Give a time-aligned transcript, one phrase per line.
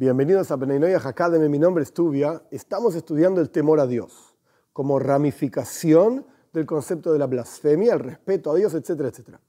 [0.00, 2.40] Bienvenidos a Beninoyah Academy, mi nombre es Tubia.
[2.52, 4.32] Estamos estudiando el temor a Dios
[4.72, 9.40] como ramificación del concepto de la blasfemia, el respeto a Dios, etcétera, etcétera.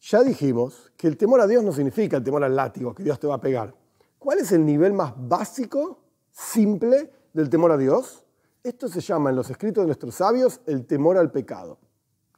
[0.00, 3.20] Ya dijimos que el temor a Dios no significa el temor al látigo, que Dios
[3.20, 3.72] te va a pegar.
[4.18, 6.00] ¿Cuál es el nivel más básico,
[6.32, 8.24] simple del temor a Dios?
[8.64, 11.78] Esto se llama en los escritos de nuestros sabios el temor al pecado.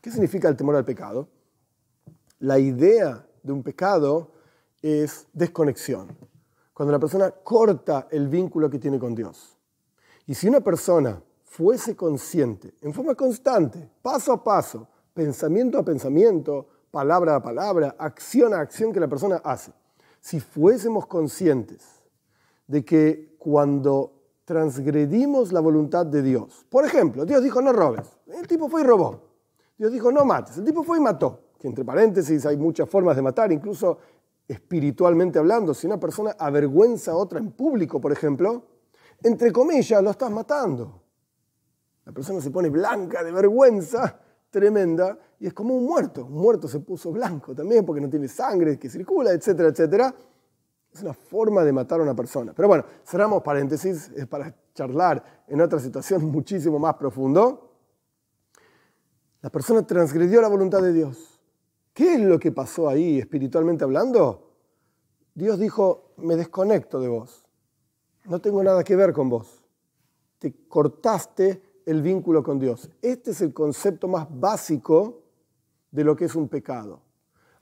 [0.02, 1.30] ¿Qué significa el temor al pecado?
[2.40, 4.32] La idea de un pecado
[4.82, 6.33] es desconexión.
[6.74, 9.56] Cuando la persona corta el vínculo que tiene con Dios.
[10.26, 16.66] Y si una persona fuese consciente, en forma constante, paso a paso, pensamiento a pensamiento,
[16.90, 19.72] palabra a palabra, acción a acción que la persona hace,
[20.20, 21.84] si fuésemos conscientes
[22.66, 24.12] de que cuando
[24.44, 28.84] transgredimos la voluntad de Dios, por ejemplo, Dios dijo no robes, el tipo fue y
[28.84, 29.20] robó,
[29.78, 33.14] Dios dijo no mates, el tipo fue y mató, que entre paréntesis hay muchas formas
[33.16, 33.98] de matar, incluso
[34.46, 38.66] espiritualmente hablando, si una persona avergüenza a otra en público, por ejemplo,
[39.22, 41.02] entre comillas, lo estás matando.
[42.04, 46.26] La persona se pone blanca de vergüenza tremenda y es como un muerto.
[46.26, 50.14] Un muerto se puso blanco también porque no tiene sangre que circula, etcétera, etcétera.
[50.92, 52.52] Es una forma de matar a una persona.
[52.54, 57.72] Pero bueno, cerramos paréntesis, es para charlar en otra situación muchísimo más profundo.
[59.40, 61.33] La persona transgredió la voluntad de Dios.
[61.94, 64.50] ¿Qué es lo que pasó ahí espiritualmente hablando?
[65.32, 67.44] Dios dijo, me desconecto de vos.
[68.24, 69.62] No tengo nada que ver con vos.
[70.40, 72.90] Te cortaste el vínculo con Dios.
[73.00, 75.22] Este es el concepto más básico
[75.92, 77.00] de lo que es un pecado.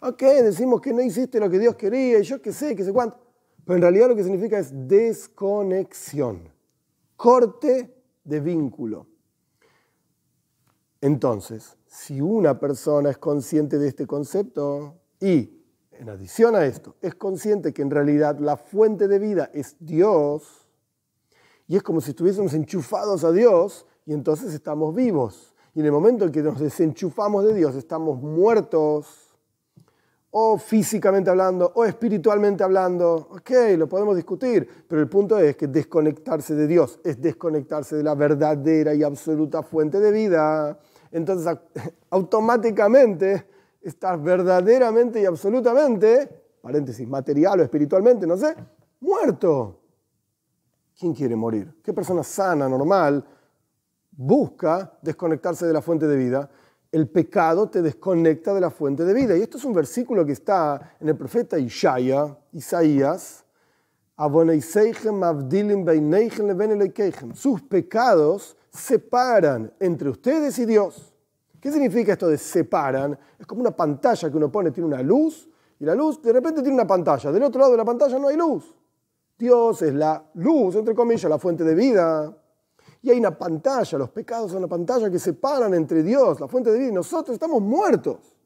[0.01, 2.93] Ok, decimos que no hiciste lo que Dios quería y yo qué sé, qué sé
[2.93, 3.19] cuánto.
[3.65, 6.49] Pero en realidad lo que significa es desconexión,
[7.17, 7.95] corte
[8.25, 9.07] de vínculo.
[11.01, 17.15] Entonces, si una persona es consciente de este concepto y, en adición a esto, es
[17.17, 20.67] consciente que en realidad la fuente de vida es Dios,
[21.69, 25.55] y es como si estuviésemos enchufados a Dios, y entonces estamos vivos.
[25.75, 29.37] Y en el momento en que nos desenchufamos de Dios, estamos muertos,
[30.31, 33.29] o físicamente hablando, o espiritualmente hablando.
[33.33, 38.03] Ok, lo podemos discutir, pero el punto es que desconectarse de Dios es desconectarse de
[38.03, 40.79] la verdadera y absoluta fuente de vida
[41.13, 41.59] entonces
[42.11, 43.47] automáticamente
[43.83, 48.57] estás verdaderamente y absolutamente, paréntesis, material o espiritualmente, no sé,
[49.01, 49.79] muerto.
[50.99, 51.81] ¿Quién quiere morir?
[51.83, 53.25] ¿Qué persona sana, normal,
[54.13, 56.51] busca desconectarse de la fuente de vida?
[56.91, 59.37] El pecado te desconecta de la fuente de vida.
[59.37, 63.45] Y esto es un versículo que está en el profeta Ishaya, Isaías.
[67.35, 71.15] Sus pecados separan entre ustedes y Dios.
[71.61, 73.19] ¿Qué significa esto de separan?
[73.39, 76.63] Es como una pantalla que uno pone, tiene una luz, y la luz de repente
[76.63, 77.31] tiene una pantalla.
[77.31, 78.75] Del otro lado de la pantalla no hay luz.
[79.39, 82.37] Dios es la luz, entre comillas, la fuente de vida.
[83.03, 86.71] Y hay una pantalla, los pecados son una pantalla que separan entre Dios, la fuente
[86.71, 88.37] de vida, y nosotros estamos muertos.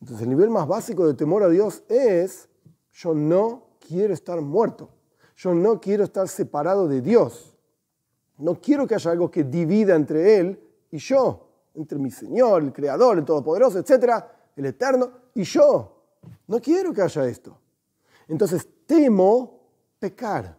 [0.00, 2.48] Entonces el nivel más básico de temor a Dios es,
[2.92, 4.90] yo no quiero estar muerto,
[5.34, 7.57] yo no quiero estar separado de Dios.
[8.38, 10.60] No quiero que haya algo que divida entre Él
[10.90, 16.04] y yo, entre mi Señor, el Creador, el Todopoderoso, etcétera, el Eterno y yo.
[16.46, 17.58] No quiero que haya esto.
[18.28, 19.60] Entonces temo
[19.98, 20.56] pecar.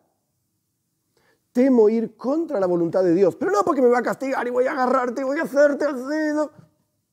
[1.52, 3.36] Temo ir contra la voluntad de Dios.
[3.36, 5.86] Pero no porque me va a castigar y voy a agarrarte y voy a hacerte
[5.86, 6.34] así.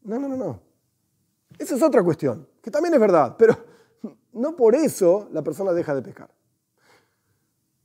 [0.02, 0.60] No, no, no, no.
[1.58, 3.56] Esa es otra cuestión, que también es verdad, pero
[4.32, 6.30] no por eso la persona deja de pecar.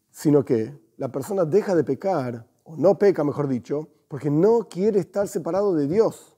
[0.09, 2.45] Sino que la persona deja de pecar
[2.77, 6.37] no peca, mejor dicho, porque no quiere estar separado de Dios,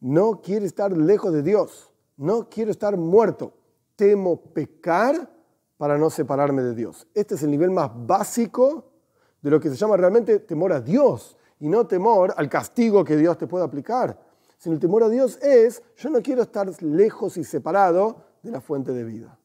[0.00, 3.54] no quiere estar lejos de Dios, no quiere estar muerto.
[3.96, 5.30] Temo pecar
[5.76, 7.06] para no separarme de Dios.
[7.14, 8.92] Este es el nivel más básico
[9.42, 13.16] de lo que se llama realmente temor a Dios y no temor al castigo que
[13.16, 14.18] Dios te puede aplicar.
[14.58, 18.60] Sino el temor a Dios es, yo no quiero estar lejos y separado de la
[18.60, 19.38] fuente de vida.